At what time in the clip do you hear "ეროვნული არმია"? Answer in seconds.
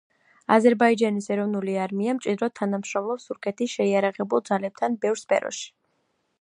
1.35-2.15